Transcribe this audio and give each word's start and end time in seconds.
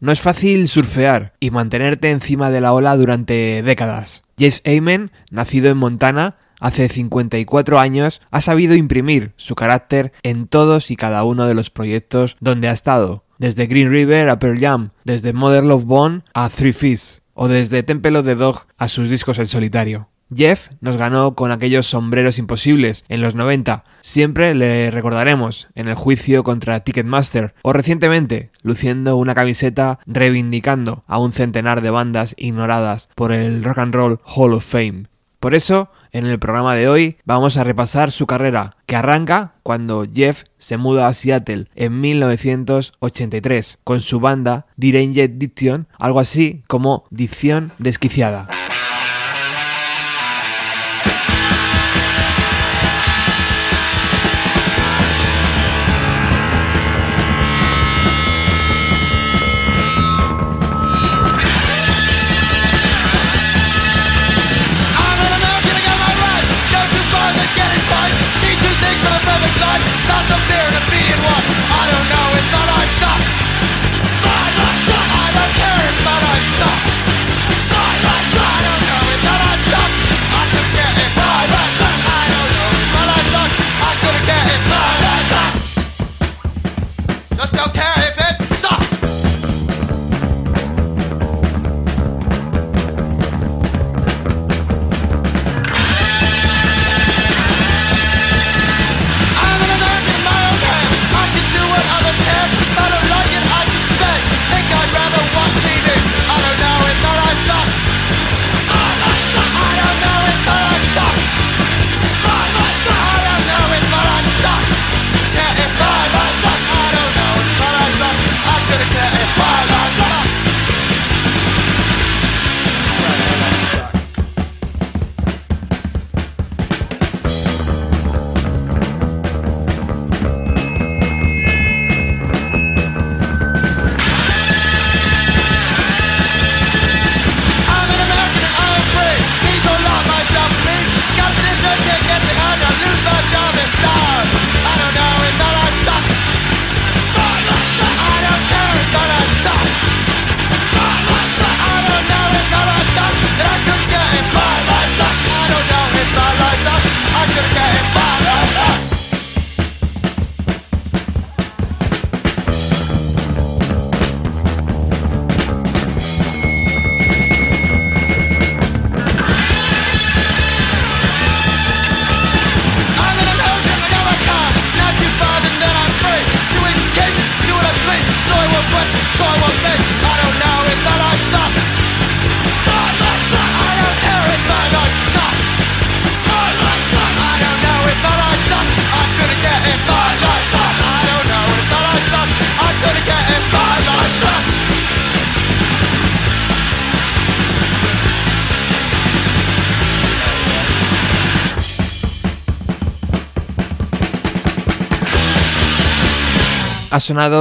No 0.00 0.12
es 0.12 0.20
fácil 0.22 0.66
surfear 0.68 1.34
y 1.40 1.50
mantenerte 1.50 2.10
encima 2.10 2.50
de 2.50 2.62
la 2.62 2.72
ola 2.72 2.96
durante 2.96 3.62
décadas. 3.62 4.22
James 4.38 4.62
Amen, 4.64 5.10
nacido 5.30 5.70
en 5.70 5.76
Montana, 5.76 6.36
hace 6.58 6.88
54 6.88 7.78
años, 7.78 8.22
ha 8.30 8.40
sabido 8.40 8.74
imprimir 8.74 9.34
su 9.36 9.54
carácter 9.54 10.12
en 10.22 10.46
todos 10.46 10.90
y 10.90 10.96
cada 10.96 11.22
uno 11.24 11.46
de 11.46 11.52
los 11.52 11.68
proyectos 11.68 12.38
donde 12.40 12.68
ha 12.68 12.72
estado, 12.72 13.24
desde 13.36 13.66
Green 13.66 13.90
River 13.90 14.30
a 14.30 14.38
Pearl 14.38 14.58
Jam, 14.58 14.90
desde 15.04 15.34
Mother 15.34 15.64
Love 15.64 15.84
Bone 15.84 16.22
a 16.32 16.48
Three 16.48 16.72
Fists, 16.72 17.20
o 17.34 17.48
desde 17.48 17.82
Temple 17.82 18.18
of 18.18 18.24
the 18.24 18.34
Dog 18.36 18.66
a 18.78 18.88
sus 18.88 19.10
discos 19.10 19.38
en 19.38 19.46
solitario. 19.46 20.09
Jeff 20.34 20.70
nos 20.80 20.96
ganó 20.96 21.34
con 21.34 21.52
aquellos 21.52 21.86
sombreros 21.86 22.38
imposibles 22.38 23.04
en 23.08 23.20
los 23.20 23.34
90. 23.34 23.84
Siempre 24.00 24.54
le 24.54 24.90
recordaremos 24.90 25.68
en 25.74 25.88
el 25.88 25.94
juicio 25.94 26.44
contra 26.44 26.80
Ticketmaster 26.80 27.54
o 27.62 27.72
recientemente 27.72 28.50
luciendo 28.62 29.16
una 29.16 29.34
camiseta 29.34 29.98
reivindicando 30.06 31.04
a 31.06 31.18
un 31.18 31.32
centenar 31.32 31.82
de 31.82 31.90
bandas 31.90 32.34
ignoradas 32.38 33.08
por 33.14 33.32
el 33.32 33.64
Rock 33.64 33.78
and 33.78 33.94
Roll 33.94 34.20
Hall 34.24 34.54
of 34.54 34.64
Fame. 34.64 35.06
Por 35.40 35.54
eso, 35.54 35.88
en 36.12 36.26
el 36.26 36.38
programa 36.38 36.74
de 36.74 36.86
hoy 36.86 37.16
vamos 37.24 37.56
a 37.56 37.64
repasar 37.64 38.10
su 38.10 38.26
carrera, 38.26 38.76
que 38.84 38.94
arranca 38.94 39.54
cuando 39.62 40.04
Jeff 40.12 40.44
se 40.58 40.76
muda 40.76 41.06
a 41.06 41.14
Seattle 41.14 41.64
en 41.74 41.98
1983 41.98 43.78
con 43.82 44.00
su 44.00 44.20
banda 44.20 44.66
Deranged 44.76 45.30
Diction, 45.30 45.88
algo 45.98 46.20
así 46.20 46.62
como 46.66 47.04
Dicción 47.10 47.72
Desquiciada. 47.78 48.59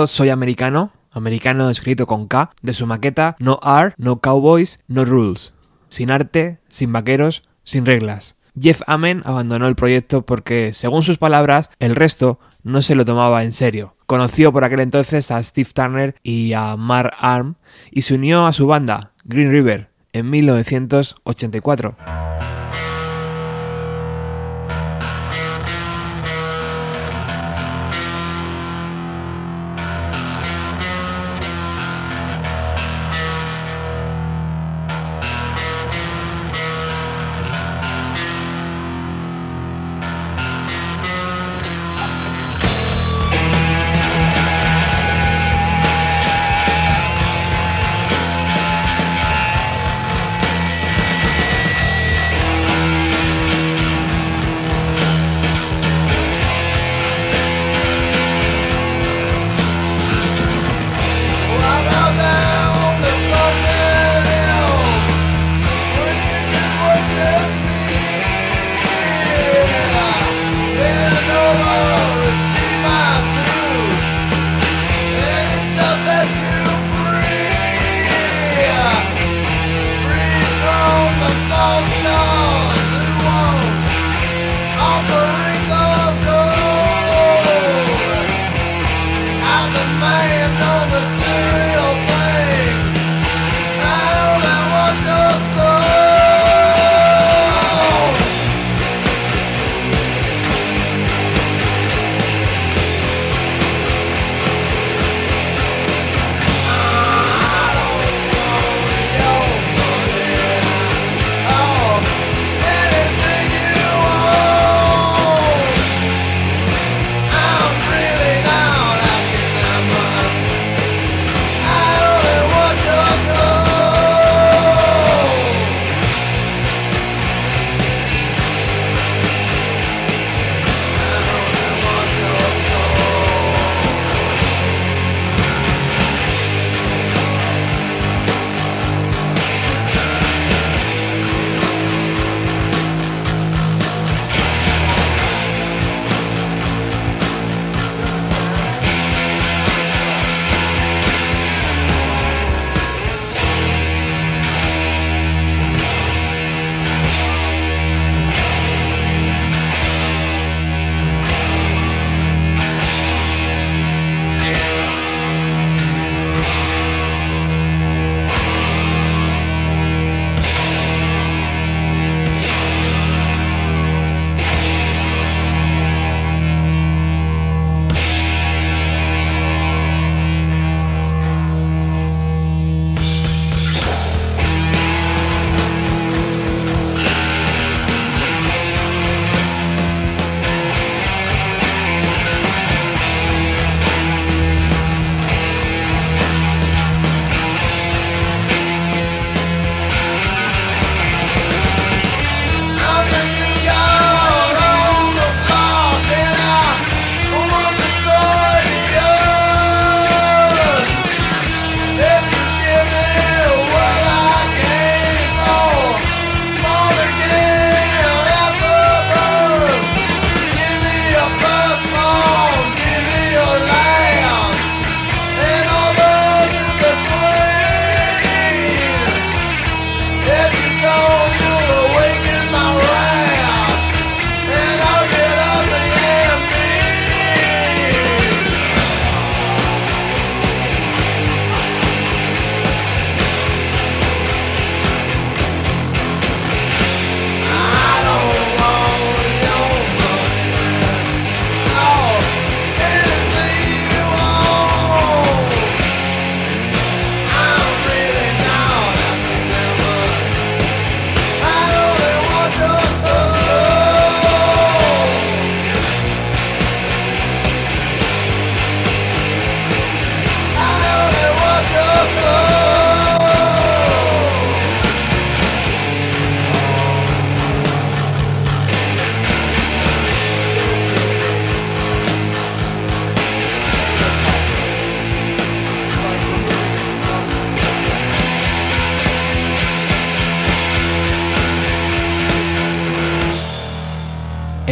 Soy 0.07 0.29
Americano, 0.29 0.91
americano 1.11 1.69
escrito 1.69 2.07
con 2.07 2.27
K, 2.27 2.49
de 2.63 2.73
su 2.73 2.87
maqueta 2.87 3.35
No 3.37 3.59
Art, 3.61 3.93
No 3.97 4.19
Cowboys, 4.19 4.79
No 4.87 5.05
Rules. 5.05 5.53
Sin 5.89 6.09
arte, 6.09 6.59
sin 6.69 6.91
vaqueros, 6.91 7.43
sin 7.63 7.85
reglas. 7.85 8.35
Jeff 8.59 8.81
Amen 8.87 9.21
abandonó 9.25 9.67
el 9.67 9.75
proyecto 9.75 10.25
porque, 10.25 10.73
según 10.73 11.03
sus 11.03 11.19
palabras, 11.19 11.69
el 11.77 11.95
resto 11.95 12.39
no 12.63 12.81
se 12.81 12.95
lo 12.95 13.05
tomaba 13.05 13.43
en 13.43 13.51
serio. 13.51 13.95
Conoció 14.07 14.51
por 14.51 14.63
aquel 14.63 14.79
entonces 14.79 15.29
a 15.29 15.43
Steve 15.43 15.69
Turner 15.71 16.15
y 16.23 16.53
a 16.53 16.75
Mark 16.75 17.13
Arm 17.19 17.53
y 17.91 18.01
se 18.01 18.15
unió 18.15 18.47
a 18.47 18.53
su 18.53 18.65
banda, 18.65 19.11
Green 19.23 19.51
River, 19.51 19.91
en 20.13 20.31
1984. 20.31 22.48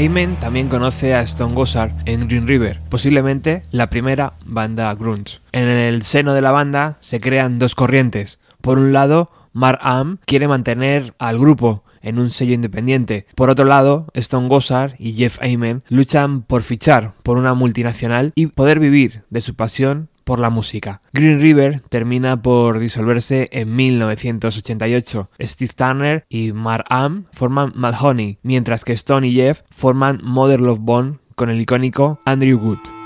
Amen 0.07 0.37
también 0.39 0.69
conoce 0.69 1.13
a 1.13 1.19
Stone 1.19 1.53
Gossard 1.53 1.91
en 2.05 2.29
Green 2.29 2.47
River, 2.47 2.79
posiblemente 2.87 3.63
la 3.71 3.89
primera 3.89 4.35
banda 4.45 4.95
grunge. 4.95 5.41
En 5.51 5.67
el 5.67 6.01
seno 6.01 6.33
de 6.33 6.41
la 6.41 6.53
banda 6.53 6.95
se 7.01 7.19
crean 7.19 7.59
dos 7.59 7.75
corrientes. 7.75 8.39
Por 8.61 8.77
un 8.77 8.93
lado, 8.93 9.29
Mark 9.51 9.79
Am 9.81 10.19
quiere 10.25 10.47
mantener 10.47 11.13
al 11.19 11.37
grupo 11.37 11.83
en 12.01 12.19
un 12.19 12.29
sello 12.29 12.53
independiente. 12.53 13.27
Por 13.35 13.49
otro 13.49 13.65
lado, 13.65 14.07
Stone 14.13 14.47
Gossard 14.47 14.93
y 14.97 15.11
Jeff 15.11 15.39
Amen 15.41 15.83
luchan 15.89 16.41
por 16.41 16.61
fichar 16.61 17.11
por 17.21 17.37
una 17.37 17.53
multinacional 17.53 18.31
y 18.33 18.47
poder 18.47 18.79
vivir 18.79 19.25
de 19.29 19.41
su 19.41 19.55
pasión 19.55 20.07
por 20.27 20.39
la 20.39 20.49
música. 20.49 21.01
Green 21.13 21.39
River 21.39 21.81
termina 21.89 22.39
por 22.39 22.79
disolverse 22.79 23.47
en 23.53 23.73
1988. 23.73 25.29
Steve 25.39 25.71
Turner 25.73 26.25
y 26.27 26.51
Mark 26.51 26.83
Am 26.89 27.27
forman 27.31 27.71
Mad 27.75 27.95
Honey, 27.99 28.37
mientras 28.43 28.83
que 28.83 28.91
Stone 28.93 29.29
y 29.29 29.35
Jeff 29.35 29.61
forman 29.71 30.19
Mother 30.21 30.59
Love 30.59 30.79
Bone 30.81 31.19
con 31.35 31.49
el 31.49 31.61
icónico 31.61 32.19
Andrew 32.25 32.59
Wood. 32.59 32.96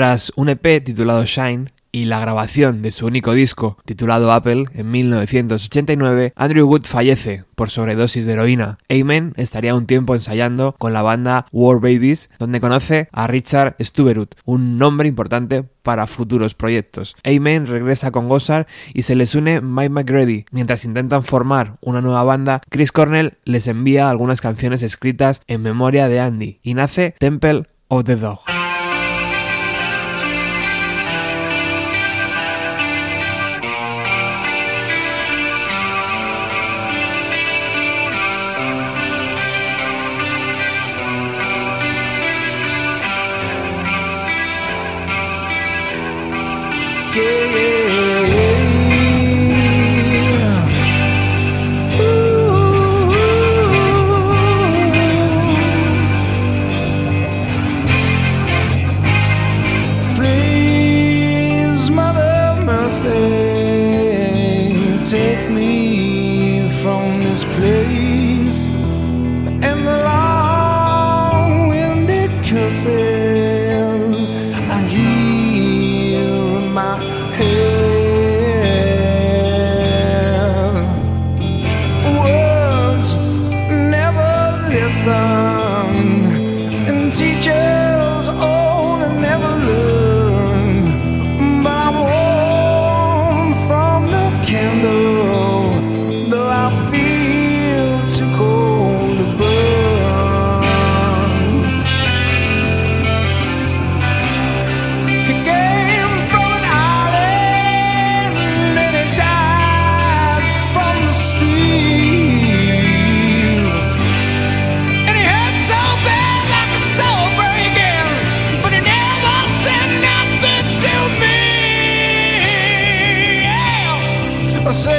Tras 0.00 0.32
un 0.34 0.48
EP 0.48 0.82
titulado 0.82 1.26
Shine, 1.26 1.66
y 1.92 2.06
la 2.06 2.20
grabación 2.20 2.80
de 2.80 2.90
su 2.90 3.04
único 3.04 3.34
disco, 3.34 3.76
titulado 3.84 4.32
Apple, 4.32 4.64
en 4.72 4.90
1989, 4.90 6.32
Andrew 6.36 6.66
Wood 6.66 6.84
fallece 6.84 7.44
por 7.54 7.68
sobredosis 7.68 8.24
de 8.24 8.32
heroína. 8.32 8.78
Amen 8.88 9.34
estaría 9.36 9.74
un 9.74 9.84
tiempo 9.84 10.14
ensayando 10.14 10.74
con 10.78 10.94
la 10.94 11.02
banda 11.02 11.44
War 11.52 11.80
Babies, 11.80 12.30
donde 12.38 12.62
conoce 12.62 13.10
a 13.12 13.26
Richard 13.26 13.76
Stuberud, 13.78 14.28
un 14.46 14.78
nombre 14.78 15.06
importante 15.06 15.64
para 15.82 16.06
futuros 16.06 16.54
proyectos. 16.54 17.14
Amen 17.22 17.66
regresa 17.66 18.10
con 18.10 18.30
Gossard 18.30 18.68
y 18.94 19.02
se 19.02 19.16
les 19.16 19.34
une 19.34 19.60
Mike 19.60 19.90
McGrady. 19.90 20.46
Mientras 20.50 20.86
intentan 20.86 21.24
formar 21.24 21.76
una 21.82 22.00
nueva 22.00 22.24
banda, 22.24 22.62
Chris 22.70 22.90
Cornell 22.90 23.36
les 23.44 23.66
envía 23.66 24.08
algunas 24.08 24.40
canciones 24.40 24.82
escritas 24.82 25.42
en 25.46 25.60
memoria 25.60 26.08
de 26.08 26.20
Andy 26.20 26.58
y 26.62 26.72
nace 26.72 27.14
Temple 27.18 27.64
of 27.88 28.04
the 28.04 28.16
Dog. 28.16 28.59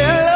yeah. 0.01 0.30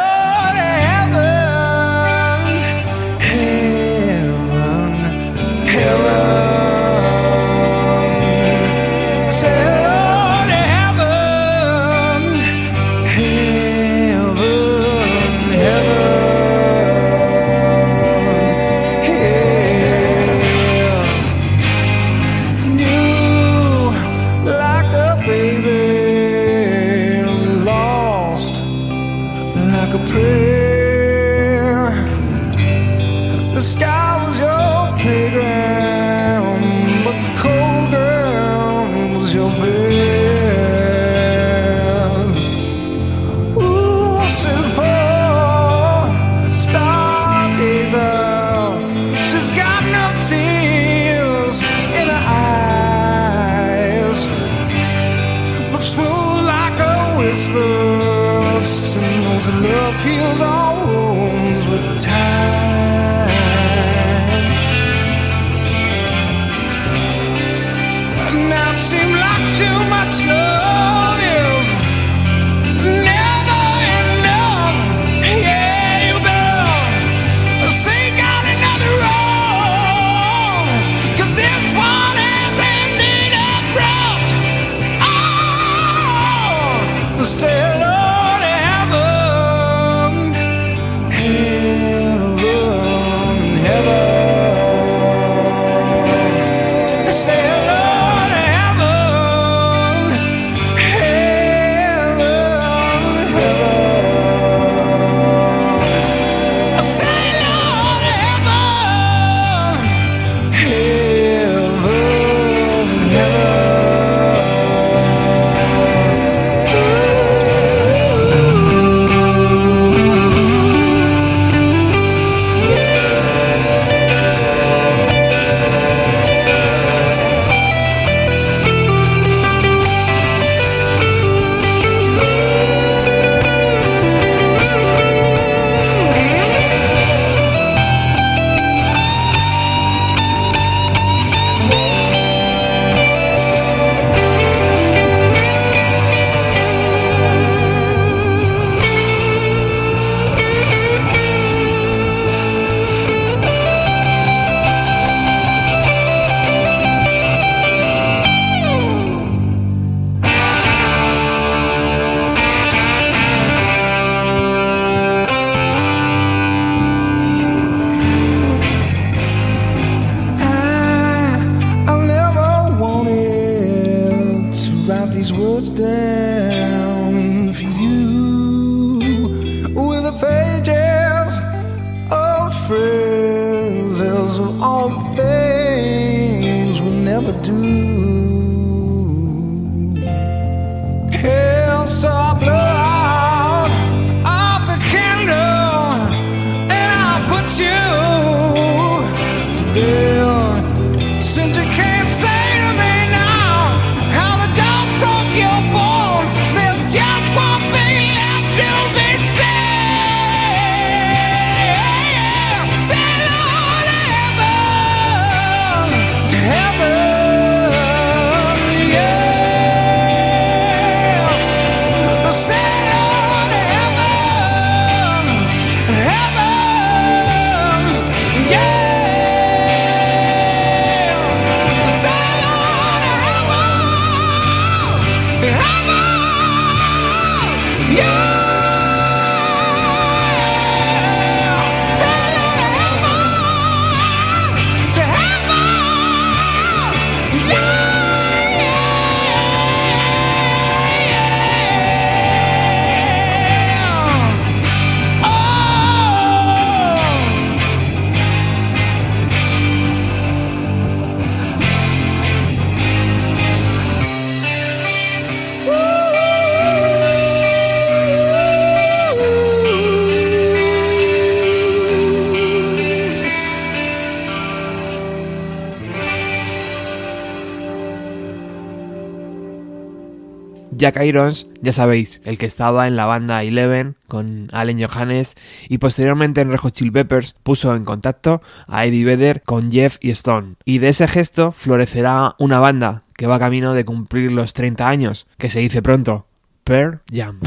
Jack 280.86 281.04
Irons, 281.04 281.48
ya 281.62 281.72
sabéis, 281.72 282.20
el 282.26 282.38
que 282.38 282.46
estaba 282.46 282.86
en 282.86 282.94
la 282.94 283.06
banda 283.06 283.42
Eleven 283.42 283.96
con 284.06 284.48
Allen 284.52 284.80
Johannes 284.80 285.34
y 285.68 285.78
posteriormente 285.78 286.40
en 286.42 286.52
Red 286.52 286.60
Hot 286.60 286.74
Chili 286.74 286.92
Peppers, 286.92 287.34
puso 287.42 287.74
en 287.74 287.84
contacto 287.84 288.40
a 288.68 288.86
Eddie 288.86 289.04
Vedder 289.04 289.42
con 289.42 289.68
Jeff 289.68 289.96
y 290.00 290.10
Stone. 290.10 290.54
Y 290.64 290.78
de 290.78 290.90
ese 290.90 291.08
gesto 291.08 291.50
florecerá 291.50 292.36
una 292.38 292.60
banda 292.60 293.02
que 293.16 293.26
va 293.26 293.40
camino 293.40 293.74
de 293.74 293.84
cumplir 293.84 294.30
los 294.30 294.54
30 294.54 294.88
años, 294.88 295.26
que 295.38 295.50
se 295.50 295.58
dice 295.58 295.82
pronto, 295.82 296.28
Pearl 296.62 297.00
Jam. 297.12 297.40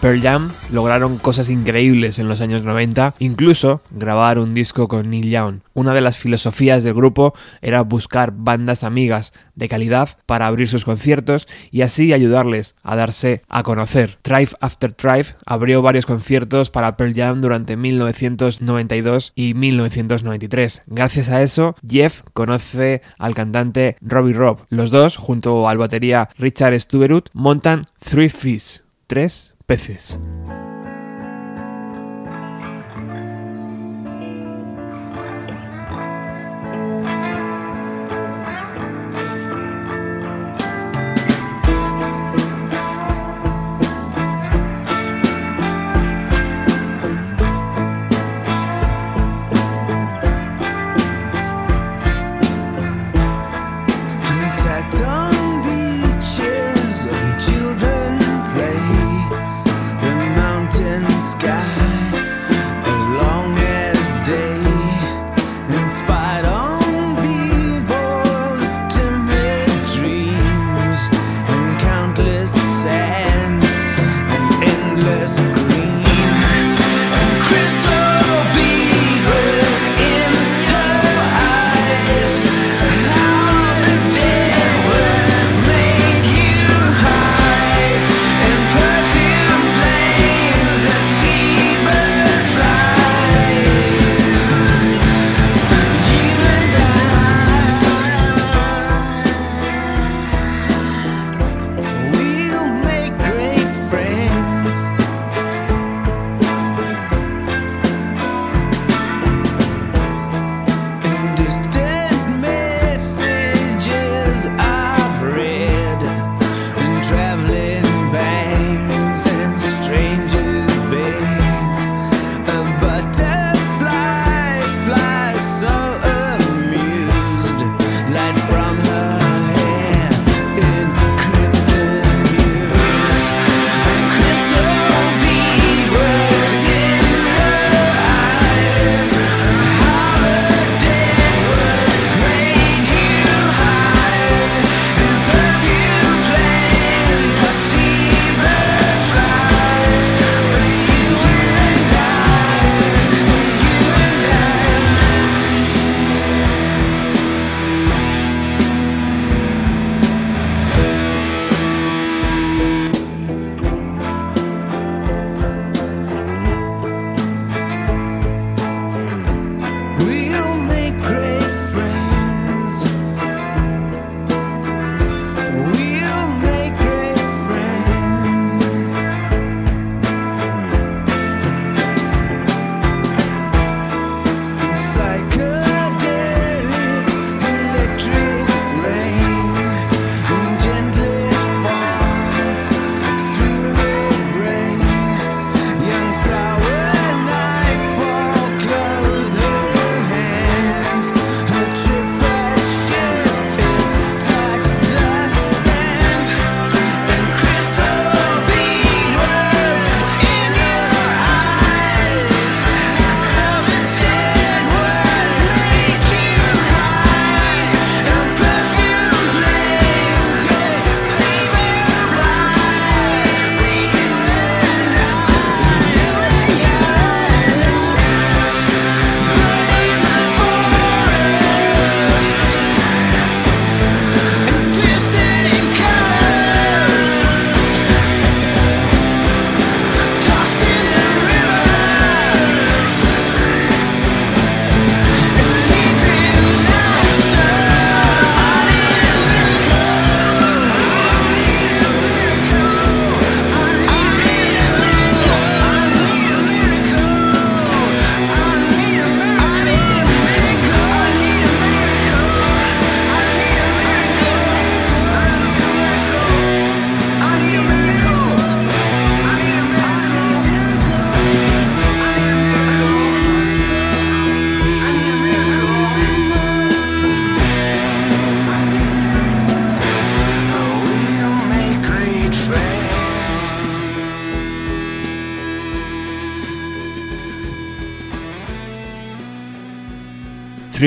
Pearl 0.00 0.20
Jam 0.20 0.50
lograron 0.70 1.18
cosas 1.18 1.48
increíbles 1.48 2.18
en 2.18 2.28
los 2.28 2.40
años 2.40 2.62
90, 2.62 3.14
incluso 3.18 3.80
grabar 3.90 4.38
un 4.38 4.52
disco 4.52 4.88
con 4.88 5.10
Neil 5.10 5.30
Young. 5.30 5.60
Una 5.74 5.94
de 5.94 6.00
las 6.00 6.18
filosofías 6.18 6.84
del 6.84 6.94
grupo 6.94 7.34
era 7.62 7.82
buscar 7.82 8.32
bandas 8.32 8.84
amigas 8.84 9.32
de 9.54 9.68
calidad 9.68 10.18
para 10.26 10.46
abrir 10.46 10.68
sus 10.68 10.84
conciertos 10.84 11.48
y 11.70 11.82
así 11.82 12.12
ayudarles 12.12 12.76
a 12.82 12.94
darse 12.94 13.42
a 13.48 13.62
conocer. 13.62 14.18
Tribe 14.22 14.50
After 14.60 14.92
Tribe 14.92 15.34
abrió 15.46 15.82
varios 15.82 16.06
conciertos 16.06 16.70
para 16.70 16.96
Pearl 16.96 17.14
Jam 17.14 17.40
durante 17.40 17.76
1992 17.76 19.32
y 19.34 19.54
1993. 19.54 20.82
Gracias 20.86 21.30
a 21.30 21.42
eso, 21.42 21.74
Jeff 21.86 22.22
conoce 22.32 23.02
al 23.18 23.34
cantante 23.34 23.96
Robbie 24.00 24.34
Robb. 24.34 24.66
Los 24.68 24.90
dos, 24.90 25.16
junto 25.16 25.68
al 25.68 25.78
batería 25.78 26.28
Richard 26.38 26.78
Stuberud, 26.78 27.24
montan 27.32 27.82
Three 27.98 28.28
Fish, 28.28 28.82
tres 29.06 29.55
peces. 29.66 30.16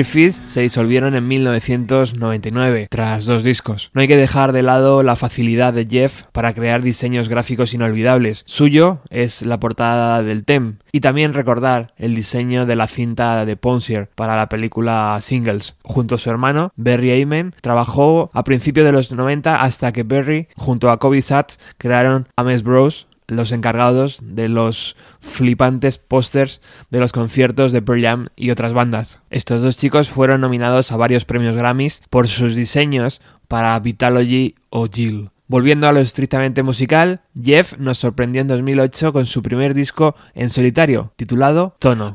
Three 0.00 0.04
Fees 0.04 0.42
se 0.46 0.62
disolvieron 0.62 1.14
en 1.14 1.28
1999, 1.28 2.88
tras 2.90 3.26
dos 3.26 3.44
discos. 3.44 3.90
No 3.92 4.00
hay 4.00 4.08
que 4.08 4.16
dejar 4.16 4.52
de 4.52 4.62
lado 4.62 5.02
la 5.02 5.14
facilidad 5.14 5.74
de 5.74 5.86
Jeff 5.86 6.22
para 6.32 6.54
crear 6.54 6.80
diseños 6.80 7.28
gráficos 7.28 7.74
inolvidables. 7.74 8.42
Suyo 8.46 9.00
es 9.10 9.42
la 9.42 9.60
portada 9.60 10.22
del 10.22 10.46
TEM, 10.46 10.76
y 10.90 11.00
también 11.00 11.34
recordar 11.34 11.92
el 11.98 12.14
diseño 12.14 12.64
de 12.64 12.76
la 12.76 12.86
cinta 12.86 13.44
de 13.44 13.56
Ponsier 13.58 14.08
para 14.14 14.38
la 14.38 14.48
película 14.48 15.18
Singles. 15.20 15.76
Junto 15.82 16.14
a 16.14 16.18
su 16.18 16.30
hermano, 16.30 16.72
Barry 16.76 17.20
Amen, 17.20 17.54
trabajó 17.60 18.30
a 18.32 18.42
principios 18.42 18.86
de 18.86 18.92
los 18.92 19.12
90 19.12 19.60
hasta 19.60 19.92
que 19.92 20.02
Barry, 20.02 20.48
junto 20.56 20.90
a 20.90 20.98
Kobe 20.98 21.20
Satz, 21.20 21.58
crearon 21.76 22.26
Ames 22.36 22.62
Bros, 22.62 23.06
los 23.30 23.52
encargados 23.52 24.18
de 24.22 24.48
los 24.48 24.96
flipantes 25.20 25.98
pósters 25.98 26.60
de 26.90 27.00
los 27.00 27.12
conciertos 27.12 27.72
de 27.72 27.82
Pearl 27.82 28.02
Jam 28.02 28.26
y 28.36 28.50
otras 28.50 28.72
bandas. 28.72 29.20
Estos 29.30 29.62
dos 29.62 29.76
chicos 29.76 30.10
fueron 30.10 30.40
nominados 30.40 30.92
a 30.92 30.96
varios 30.96 31.24
premios 31.24 31.56
Grammys 31.56 32.02
por 32.10 32.28
sus 32.28 32.54
diseños 32.54 33.20
para 33.48 33.78
Vitalogy 33.80 34.54
o 34.70 34.86
Jill. 34.86 35.30
Volviendo 35.50 35.88
a 35.88 35.92
lo 35.92 35.98
estrictamente 35.98 36.62
musical, 36.62 37.22
Jeff 37.34 37.76
nos 37.76 37.98
sorprendió 37.98 38.40
en 38.40 38.46
2008 38.46 39.12
con 39.12 39.26
su 39.26 39.42
primer 39.42 39.74
disco 39.74 40.14
en 40.34 40.48
solitario, 40.48 41.12
titulado 41.16 41.74
Tono. 41.80 42.14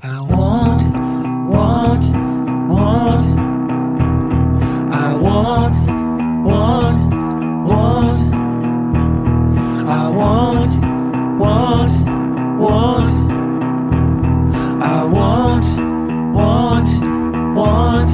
Want, 11.38 11.92
want. 12.60 13.08
I 14.82 15.04
want, 15.04 15.66
want, 16.34 16.90
want. 17.56 18.12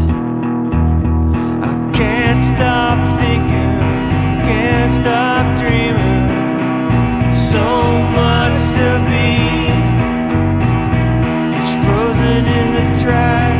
I 1.63 1.91
can't 1.93 2.41
stop 2.41 2.97
thinking, 3.19 3.79
can't 4.47 4.91
stop 4.91 5.57
dreaming. 5.59 6.21
So 7.33 7.63
much 8.19 8.59
to 8.77 8.89
be. 9.09 9.31
is 11.57 11.69
frozen 11.85 12.45
in 12.59 12.67
the 12.77 12.85
tracks, 13.03 13.50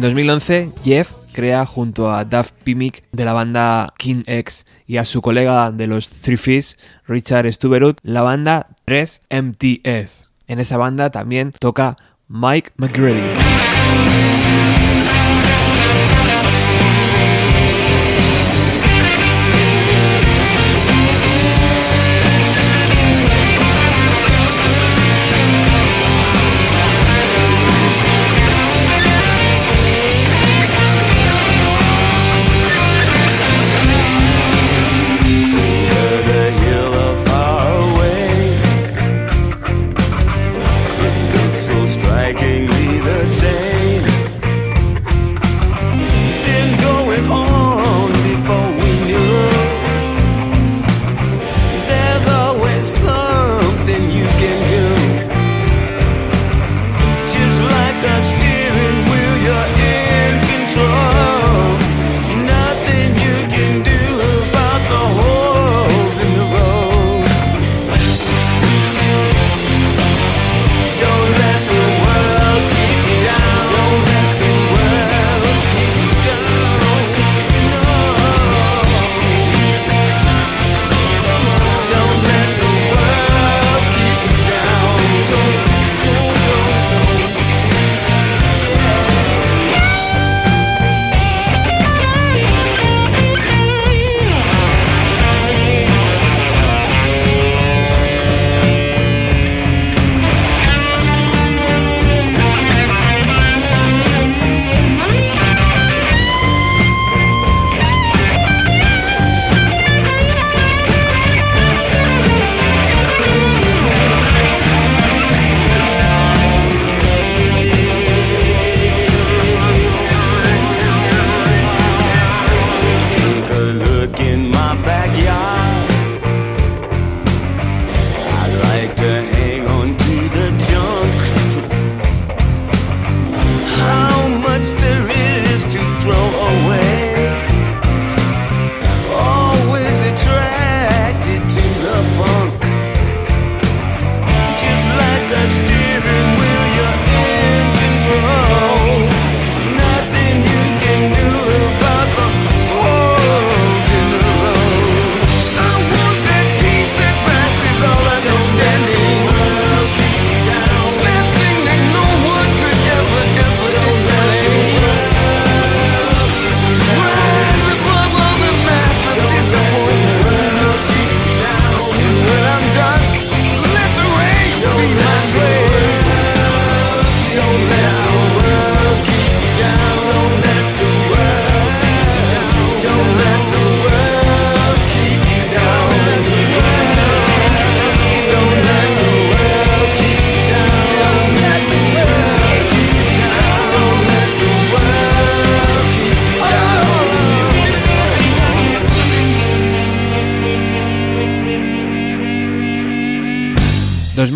En 0.00 0.04
2011, 0.04 0.72
Jeff 0.82 1.12
crea 1.30 1.66
junto 1.66 2.10
a 2.10 2.24
Duff 2.24 2.52
Pimick 2.64 3.04
de 3.12 3.26
la 3.26 3.34
banda 3.34 3.92
King 3.98 4.22
X 4.24 4.64
y 4.86 4.96
a 4.96 5.04
su 5.04 5.20
colega 5.20 5.70
de 5.70 5.86
los 5.86 6.08
Three 6.08 6.38
Fish, 6.38 6.76
Richard 7.06 7.52
Stuberut, 7.52 7.98
la 8.02 8.22
banda 8.22 8.68
3MTS. 8.86 10.28
En 10.46 10.58
esa 10.58 10.78
banda 10.78 11.10
también 11.10 11.52
toca 11.60 11.96
Mike 12.28 12.70
McGrady. 12.78 13.34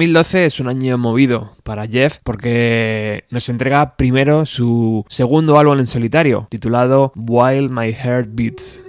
2012 0.05 0.45
es 0.45 0.61
un 0.61 0.69
año 0.69 0.99
movido 0.99 1.53
para 1.63 1.87
Jeff 1.87 2.19
porque 2.23 3.25
nos 3.31 3.49
entrega 3.49 3.97
primero 3.97 4.45
su 4.45 5.07
segundo 5.09 5.59
álbum 5.59 5.79
en 5.79 5.87
solitario 5.87 6.47
titulado 6.51 7.13
While 7.17 7.71
My 7.71 7.91
Heart 7.95 8.29
Beats. 8.33 8.84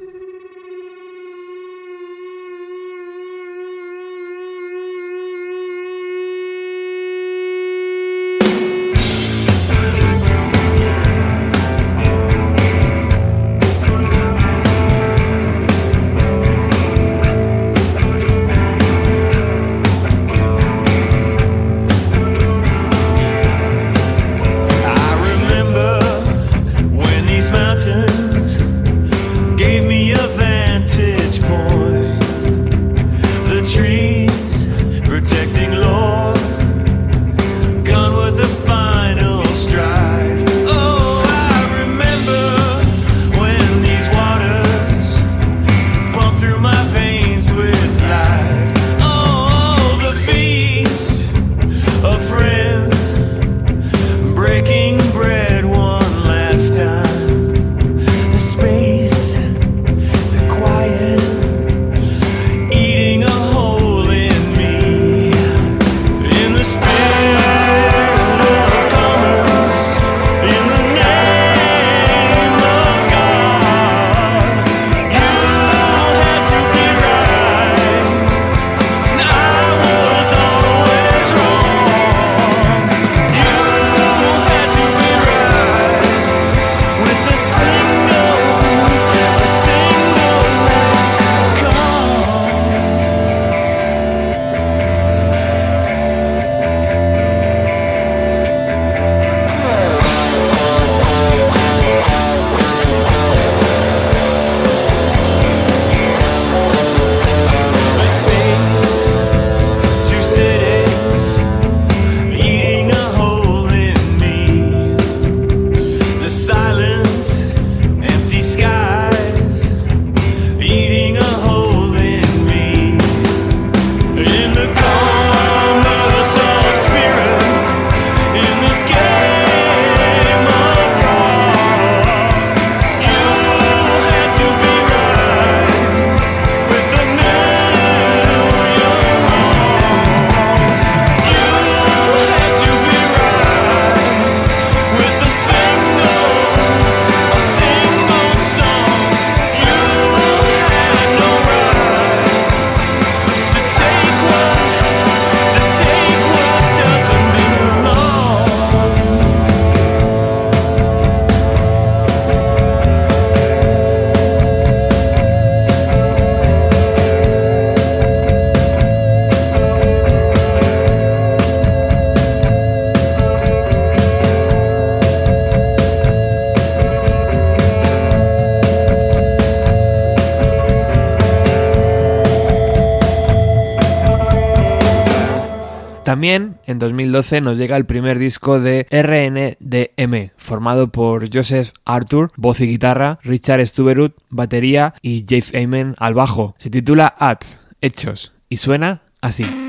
También 186.26 186.58
en 186.66 186.80
2012 186.80 187.42
nos 187.42 187.56
llega 187.60 187.78
el 187.78 187.86
primer 187.86 188.18
disco 188.18 188.60
de 188.60 188.88
RNDM, 188.90 190.32
formado 190.38 190.92
por 190.92 191.32
Joseph 191.32 191.70
Arthur, 191.86 192.32
voz 192.36 192.62
y 192.62 192.66
guitarra, 192.66 193.20
Richard 193.22 193.64
Stuberut, 193.68 194.16
batería 194.30 194.96
y 195.04 195.24
Jeff 195.30 195.54
Amen 195.54 195.94
al 196.00 196.16
bajo. 196.16 196.56
Se 196.58 196.72
titula 196.72 197.14
Ads, 197.20 197.60
Hechos, 197.80 198.34
y 198.50 198.58
suena 198.58 199.04
así. 199.22 199.65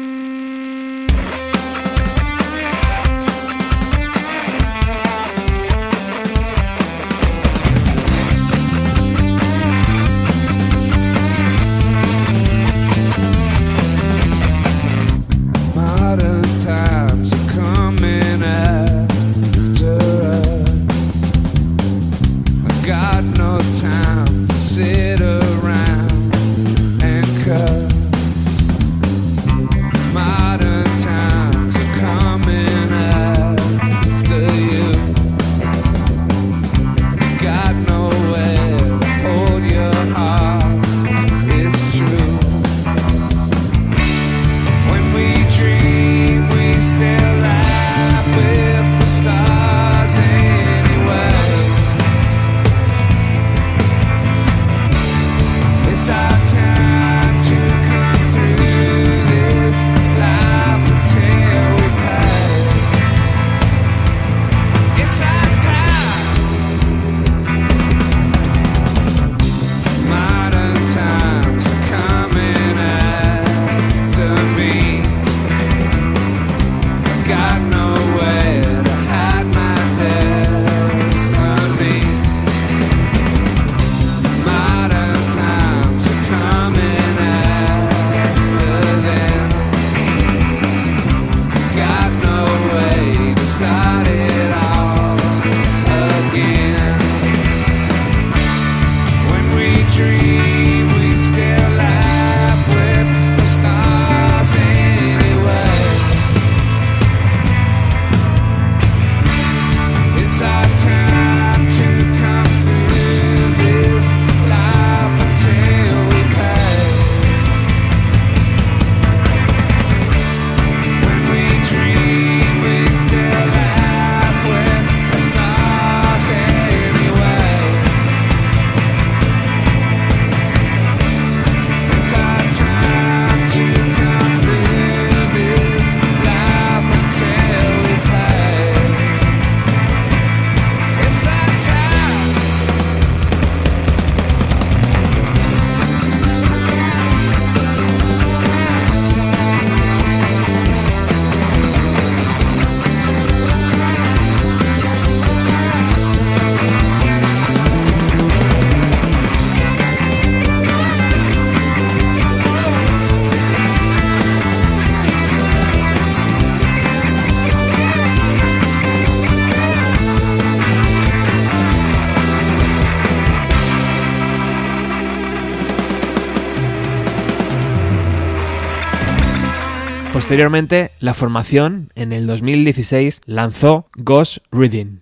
Posteriormente, 180.26 180.90
la 180.98 181.14
formación, 181.14 181.92
en 181.94 182.12
el 182.12 182.26
2016, 182.26 183.20
lanzó 183.26 183.86
Ghost 183.94 184.38
Reading, 184.50 184.98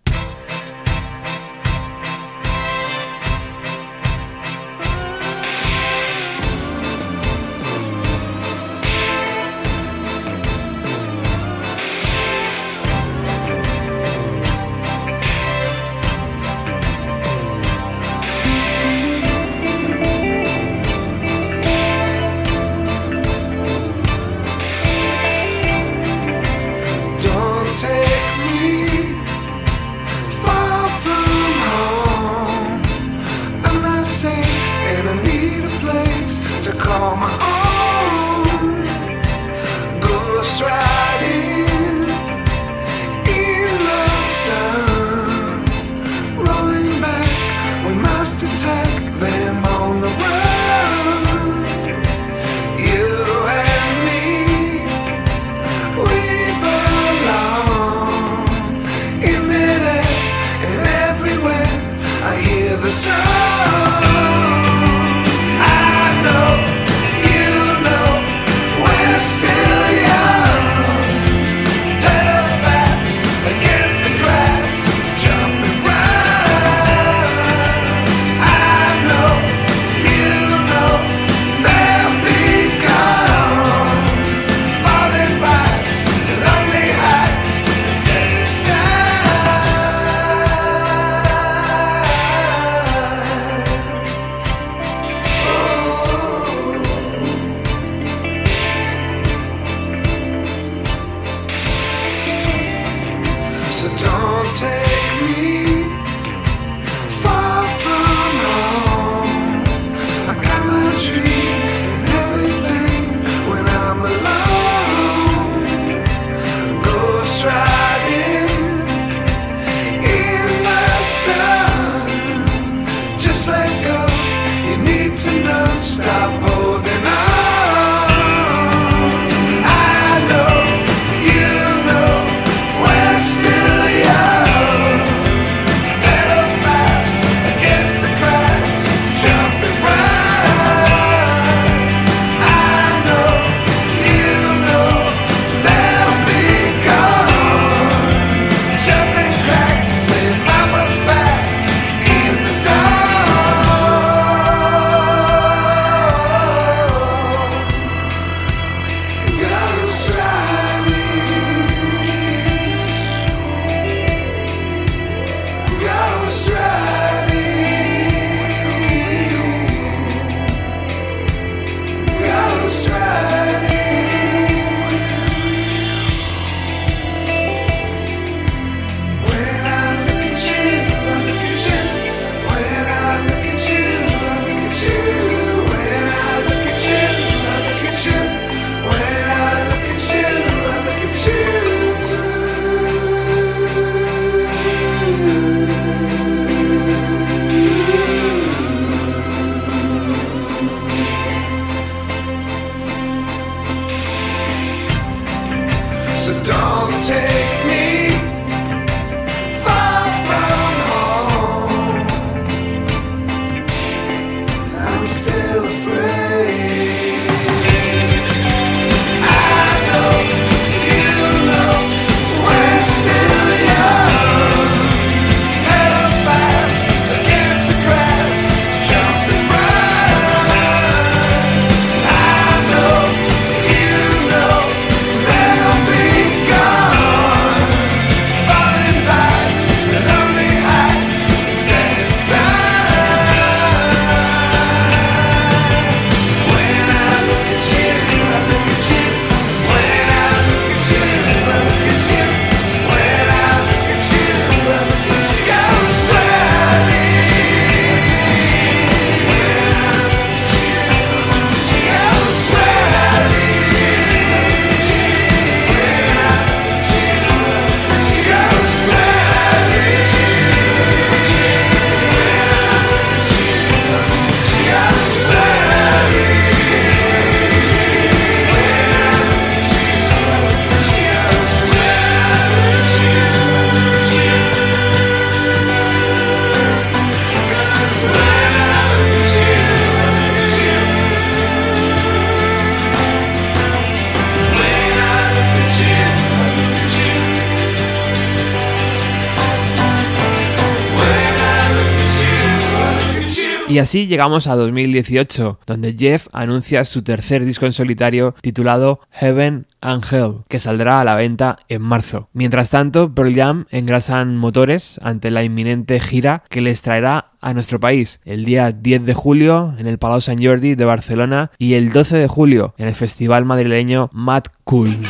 Y 303.66 303.78
así 303.78 304.06
llegamos 304.06 304.46
a 304.46 304.56
2018, 304.56 305.60
donde 305.66 305.96
Jeff 305.98 306.28
anuncia 306.32 306.84
su 306.84 307.02
tercer 307.02 307.46
disco 307.46 307.64
en 307.64 307.72
solitario 307.72 308.34
titulado 308.42 309.00
Heaven 309.10 309.66
and 309.80 310.04
Hell, 310.04 310.44
que 310.48 310.58
saldrá 310.58 311.00
a 311.00 311.04
la 311.04 311.14
venta 311.14 311.58
en 311.68 311.80
marzo. 311.80 312.28
Mientras 312.34 312.68
tanto, 312.68 313.14
Pearl 313.14 313.34
Jam 313.34 313.64
engrasan 313.70 314.36
motores 314.36 315.00
ante 315.02 315.30
la 315.30 315.44
inminente 315.44 315.98
gira 315.98 316.42
que 316.50 316.60
les 316.60 316.82
traerá 316.82 317.32
a 317.40 317.54
nuestro 317.54 317.80
país 317.80 318.20
el 318.26 318.44
día 318.44 318.70
10 318.70 319.06
de 319.06 319.14
julio 319.14 319.74
en 319.78 319.86
el 319.86 319.98
Palau 319.98 320.20
Sant 320.20 320.44
Jordi 320.44 320.74
de 320.74 320.84
Barcelona 320.84 321.50
y 321.58 321.74
el 321.74 321.90
12 321.90 322.18
de 322.18 322.28
julio 322.28 322.74
en 322.76 322.88
el 322.88 322.94
festival 322.94 323.46
madrileño 323.46 324.10
Mad 324.12 324.44
Cool. 324.64 325.00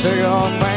Saigon 0.00 0.69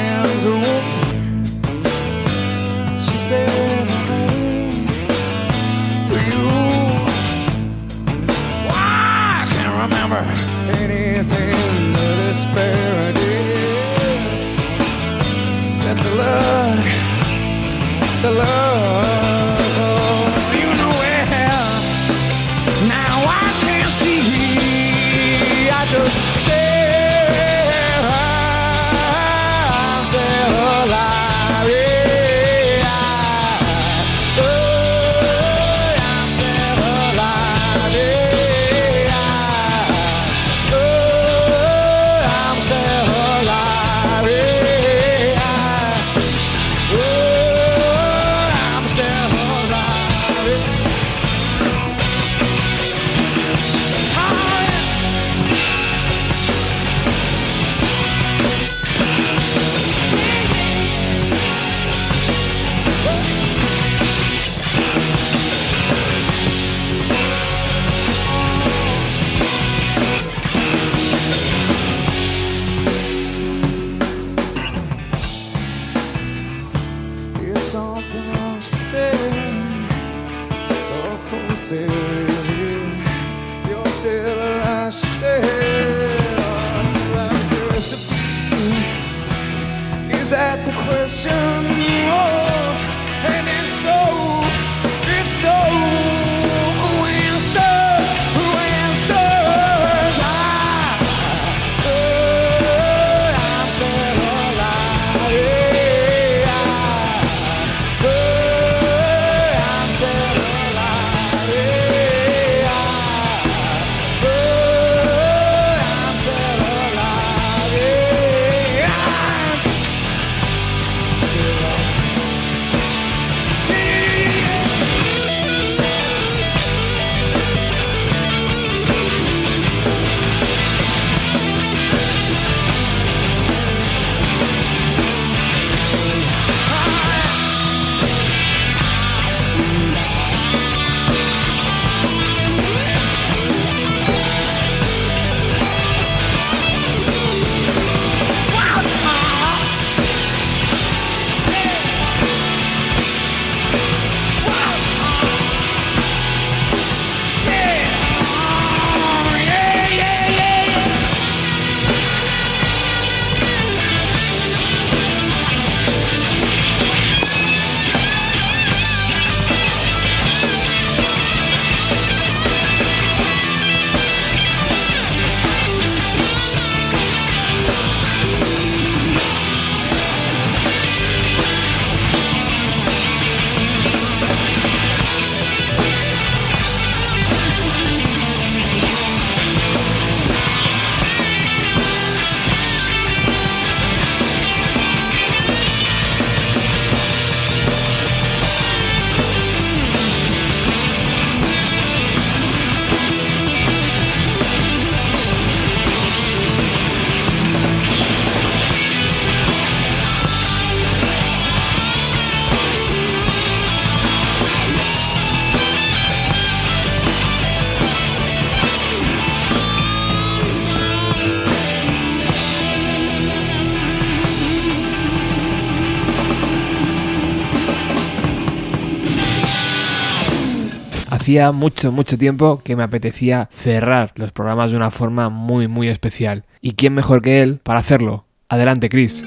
Hacía 231.33 231.51
mucho, 231.51 231.91
mucho 231.91 232.15
tiempo 232.15 232.61
que 232.63 232.75
me 232.75 232.83
apetecía 232.83 233.49
cerrar 233.51 234.11
los 234.17 234.31
programas 234.31 234.69
de 234.69 234.77
una 234.77 234.91
forma 234.91 235.29
muy, 235.29 235.67
muy 235.67 235.87
especial. 235.87 236.45
¿Y 236.61 236.73
quién 236.73 236.93
mejor 236.93 237.23
que 237.23 237.41
él 237.41 237.59
para 237.63 237.79
hacerlo? 237.79 238.25
Adelante, 238.49 238.87
Chris. 238.87 239.25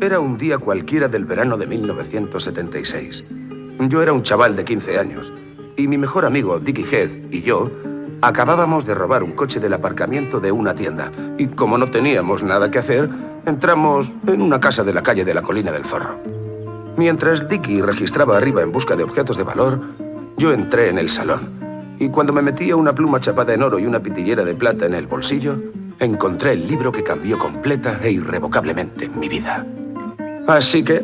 Era 0.00 0.18
un 0.18 0.36
día 0.36 0.58
cualquiera 0.58 1.06
del 1.06 1.26
verano 1.26 1.58
de 1.58 1.68
1976. 1.68 3.22
Yo 3.88 4.02
era 4.02 4.12
un 4.12 4.24
chaval 4.24 4.56
de 4.56 4.64
15 4.64 4.98
años 4.98 5.32
y 5.76 5.86
mi 5.86 5.96
mejor 5.96 6.24
amigo 6.24 6.58
Dickie 6.58 6.86
Heath 6.90 7.32
y 7.32 7.42
yo 7.42 7.70
acabábamos 8.20 8.84
de 8.84 8.96
robar 8.96 9.22
un 9.22 9.36
coche 9.36 9.60
del 9.60 9.74
aparcamiento 9.74 10.40
de 10.40 10.50
una 10.50 10.74
tienda 10.74 11.12
y 11.38 11.46
como 11.46 11.78
no 11.78 11.92
teníamos 11.92 12.42
nada 12.42 12.68
que 12.68 12.80
hacer, 12.80 13.08
entramos 13.46 14.10
en 14.26 14.42
una 14.42 14.58
casa 14.58 14.82
de 14.82 14.92
la 14.92 15.04
calle 15.04 15.24
de 15.24 15.34
la 15.34 15.42
Colina 15.42 15.70
del 15.70 15.84
Zorro. 15.84 16.18
Mientras 16.96 17.48
Dickie 17.48 17.80
registraba 17.80 18.36
arriba 18.36 18.60
en 18.60 18.72
busca 18.72 18.96
de 18.96 19.04
objetos 19.04 19.36
de 19.36 19.44
valor, 19.44 20.07
yo 20.38 20.52
entré 20.52 20.88
en 20.88 20.98
el 20.98 21.08
salón 21.08 21.96
y 21.98 22.08
cuando 22.08 22.32
me 22.32 22.42
metía 22.42 22.76
una 22.76 22.94
pluma 22.94 23.18
chapada 23.20 23.52
en 23.54 23.62
oro 23.62 23.78
y 23.78 23.86
una 23.86 24.00
pitillera 24.00 24.44
de 24.44 24.54
plata 24.54 24.86
en 24.86 24.94
el 24.94 25.06
bolsillo, 25.06 25.60
encontré 25.98 26.52
el 26.52 26.68
libro 26.68 26.92
que 26.92 27.02
cambió 27.02 27.36
completa 27.38 27.98
e 28.02 28.12
irrevocablemente 28.12 29.08
mi 29.08 29.28
vida. 29.28 29.66
Así 30.46 30.84
que, 30.84 31.02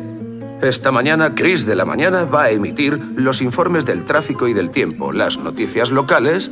esta 0.63 0.93
mañana, 0.93 1.35
Chris 1.35 1.67
de 1.67 1.75
la 1.75 1.85
Mañana 1.85 2.25
va 2.25 2.45
a 2.45 2.51
emitir 2.51 2.99
los 3.17 3.43
informes 3.43 3.85
del 3.85 4.05
tráfico 4.05 4.47
y 4.47 4.55
del 4.55 4.71
tiempo, 4.71 5.13
las 5.13 5.37
noticias 5.37 5.91
locales 5.91 6.51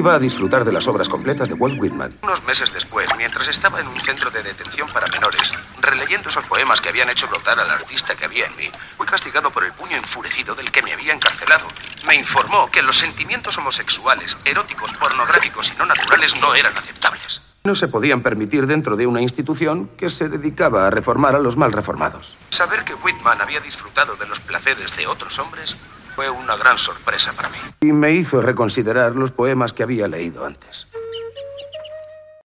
va 0.00 0.14
a 0.14 0.18
disfrutar 0.18 0.64
de 0.64 0.72
las 0.72 0.88
obras 0.88 1.08
completas 1.08 1.48
de 1.48 1.54
Walt 1.54 1.78
Whitman. 1.78 2.14
Unos 2.22 2.42
meses 2.44 2.72
después, 2.72 3.06
mientras 3.18 3.48
estaba 3.48 3.80
en 3.80 3.88
un 3.88 3.96
centro 3.96 4.30
de 4.30 4.42
detención 4.42 4.88
para 4.88 5.06
menores, 5.08 5.52
releyendo 5.80 6.28
esos 6.28 6.46
poemas 6.46 6.80
que 6.80 6.88
habían 6.88 7.10
hecho 7.10 7.28
brotar 7.28 7.58
al 7.58 7.70
artista 7.70 8.14
que 8.14 8.24
había 8.24 8.46
en 8.46 8.56
mí, 8.56 8.70
fui 8.96 9.06
castigado 9.06 9.50
por 9.50 9.64
el 9.64 9.72
puño 9.72 9.96
enfurecido 9.96 10.54
del 10.54 10.70
que 10.70 10.82
me 10.82 10.92
había 10.92 11.12
encarcelado. 11.12 11.66
Me 12.06 12.14
informó 12.14 12.70
que 12.70 12.82
los 12.82 12.96
sentimientos 12.96 13.58
homosexuales, 13.58 14.36
eróticos, 14.44 14.92
pornográficos 14.94 15.70
y 15.74 15.78
no 15.78 15.86
naturales 15.86 16.40
no 16.40 16.54
eran 16.54 16.76
aceptables. 16.76 17.42
No 17.64 17.76
se 17.76 17.86
podían 17.86 18.22
permitir 18.22 18.66
dentro 18.66 18.96
de 18.96 19.06
una 19.06 19.20
institución 19.20 19.88
que 19.96 20.10
se 20.10 20.28
dedicaba 20.28 20.86
a 20.86 20.90
reformar 20.90 21.36
a 21.36 21.38
los 21.38 21.56
mal 21.56 21.72
reformados. 21.72 22.34
Saber 22.50 22.84
que 22.84 22.94
Whitman 22.94 23.40
había 23.40 23.60
disfrutado 23.60 24.16
de 24.16 24.26
los 24.26 24.40
placeres 24.40 24.96
de 24.96 25.06
otros 25.06 25.38
hombres 25.38 25.76
fue 26.14 26.30
una 26.30 26.56
gran 26.56 26.78
sorpresa 26.78 27.32
para 27.32 27.48
mí. 27.48 27.58
Y 27.80 27.92
me 27.92 28.12
hizo 28.12 28.40
reconsiderar 28.42 29.14
los 29.16 29.30
poemas 29.30 29.72
que 29.72 29.82
había 29.82 30.08
leído 30.08 30.44
antes. 30.44 30.86